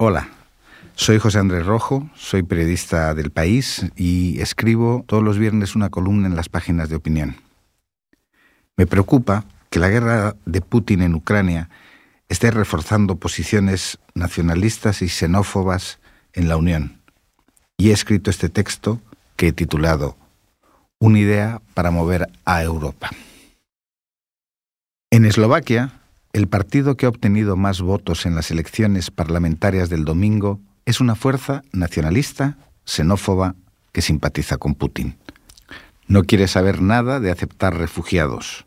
[0.00, 0.28] Hola,
[0.94, 6.28] soy José Andrés Rojo, soy periodista del país y escribo todos los viernes una columna
[6.28, 7.34] en las páginas de opinión.
[8.76, 11.68] Me preocupa que la guerra de Putin en Ucrania
[12.28, 15.98] esté reforzando posiciones nacionalistas y xenófobas
[16.32, 17.00] en la Unión.
[17.76, 19.00] Y he escrito este texto
[19.34, 20.16] que he titulado
[21.00, 23.10] Una idea para mover a Europa.
[25.10, 25.97] En Eslovaquia,
[26.38, 31.16] el partido que ha obtenido más votos en las elecciones parlamentarias del domingo es una
[31.16, 33.56] fuerza nacionalista, xenófoba,
[33.90, 35.16] que simpatiza con Putin.
[36.06, 38.66] No quiere saber nada de aceptar refugiados.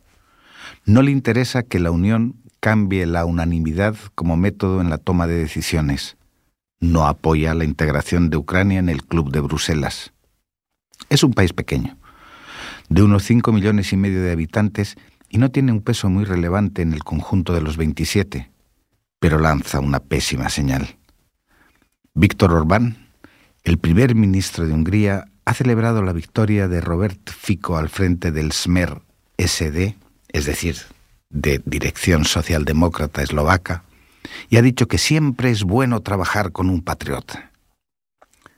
[0.86, 5.36] No le interesa que la Unión cambie la unanimidad como método en la toma de
[5.36, 6.18] decisiones.
[6.82, 10.12] No apoya la integración de Ucrania en el Club de Bruselas.
[11.08, 11.98] Es un país pequeño,
[12.90, 14.98] de unos 5 millones y medio de habitantes
[15.32, 18.52] y no tiene un peso muy relevante en el conjunto de los 27,
[19.18, 20.98] pero lanza una pésima señal.
[22.14, 23.08] Víctor Orbán,
[23.64, 28.52] el primer ministro de Hungría, ha celebrado la victoria de Robert Fico al frente del
[28.52, 29.02] SMER
[29.38, 29.96] SD,
[30.28, 30.76] es decir,
[31.30, 33.86] de Dirección Socialdemócrata Eslovaca,
[34.50, 37.52] y ha dicho que siempre es bueno trabajar con un patriota.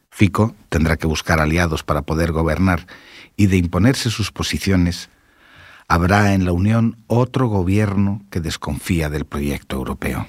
[0.10, 2.88] Fico tendrá que buscar aliados para poder gobernar
[3.38, 5.10] y de imponerse sus posiciones
[5.94, 10.26] habrá en la Unión otro gobierno que desconfía del proyecto europeo.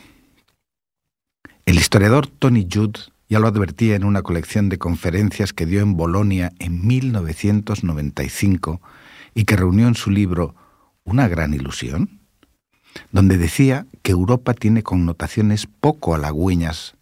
[1.64, 2.96] El historiador Tony Judd
[3.30, 8.82] ya lo advertía en una colección de conferencias que dio en Bolonia en 1995
[9.34, 10.54] y que reunió en su libro
[11.02, 12.20] Una gran ilusión,
[13.10, 16.94] donde decía que Europa tiene connotaciones poco halagüeñas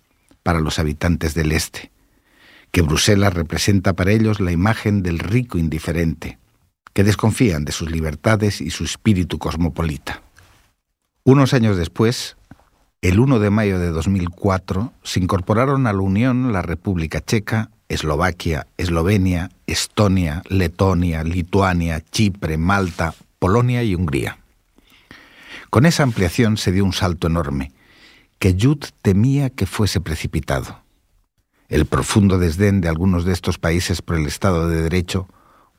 [0.45, 1.91] para los habitantes del Este,
[2.71, 6.39] que Bruselas representa para ellos la imagen del rico indiferente,
[6.93, 10.23] que desconfían de sus libertades y su espíritu cosmopolita.
[11.25, 12.37] Unos años después,
[13.01, 18.67] el 1 de mayo de 2004, se incorporaron a la Unión la República Checa, Eslovaquia,
[18.77, 24.39] Eslovenia, Estonia, Letonia, Lituania, Chipre, Malta, Polonia y Hungría.
[25.71, 27.73] Con esa ampliación se dio un salto enorme,
[28.39, 30.83] que Judd temía que fuese precipitado.
[31.69, 35.29] El profundo desdén de algunos de estos países por el Estado de Derecho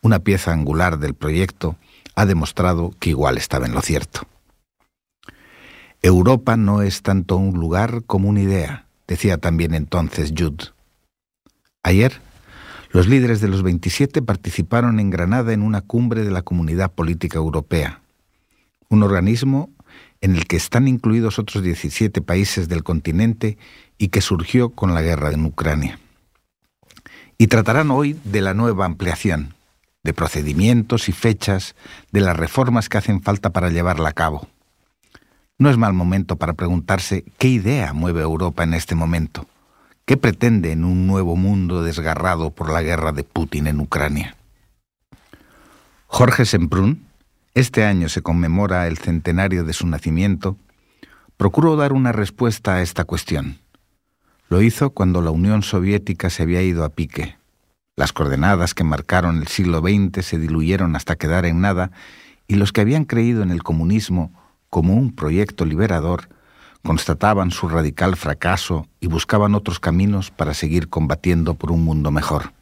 [0.04, 1.78] una pieza angular del proyecto,
[2.16, 4.28] ha demostrado que igual estaba en lo cierto.
[6.04, 10.62] Europa no es tanto un lugar como una idea, decía también entonces Judd.
[11.82, 12.22] Ayer,
[12.92, 17.38] los líderes de los 27 participaron en Granada en una cumbre de la Comunidad Política
[17.38, 18.02] Europea,
[18.90, 19.70] un organismo
[20.20, 23.58] en el que están incluidos otros 17 países del continente
[23.98, 26.00] y que surgió con la guerra en Ucrania.
[27.38, 29.54] Y tratarán hoy de la nueva ampliación,
[30.04, 31.76] de procedimientos y fechas,
[32.12, 34.48] de las reformas que hacen falta para llevarla a cabo.
[35.58, 39.48] No es mal momento para preguntarse qué idea mueve Europa en este momento,
[40.06, 44.36] qué pretende en un nuevo mundo desgarrado por la guerra de Putin en Ucrania.
[46.08, 47.06] Jorge Semprún,
[47.54, 50.58] este año se conmemora el centenario de su nacimiento,
[51.38, 53.60] procuró dar una respuesta a esta cuestión.
[54.50, 57.38] Lo hizo cuando la Unión Soviética se había ido a pique
[57.96, 61.92] las coordenadas que marcaron el siglo XX se diluyeron hasta quedar en nada
[62.48, 64.34] y los que habían creído en el comunismo
[64.70, 66.30] como un proyecto liberador
[66.84, 72.54] constataban su radical fracaso y buscaban otros caminos para seguir combatiendo por un mundo mejor.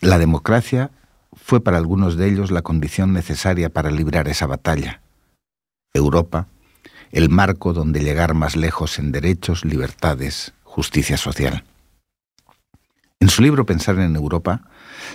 [0.00, 0.90] La democracia
[1.32, 5.00] fue para algunos de ellos la condición necesaria para librar esa batalla.
[5.92, 6.46] Europa,
[7.10, 11.64] el marco donde llegar más lejos en derechos, libertades, justicia social.
[13.34, 14.62] Su libro Pensar en Europa,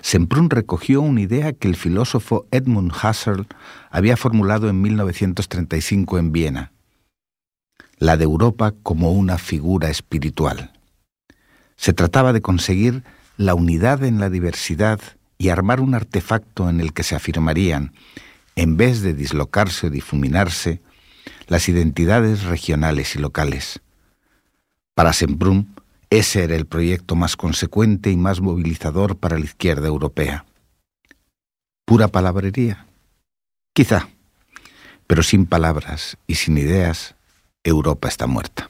[0.02, 3.48] Semprún recogió una idea que el filósofo Edmund Husserl
[3.90, 6.74] había formulado en 1935 en Viena,
[7.98, 10.74] la de Europa como una figura espiritual.
[11.78, 13.06] Se trataba de conseguir
[13.38, 15.00] la unidad en la diversidad
[15.38, 17.94] y armar un artefacto en el que se afirmarían,
[18.58, 20.82] en vez de dislocarse o difuminarse,
[21.48, 23.80] las identidades regionales y locales.
[24.94, 25.74] Para Semprún,
[26.10, 30.46] ese era el proyecto más consecuente y más movilizador para la izquierda europea.
[31.86, 32.88] ¿Pura palabrería?
[33.74, 34.10] Quizá,
[35.08, 37.16] pero sin palabras y sin ideas,
[37.64, 38.70] Europa está muerta.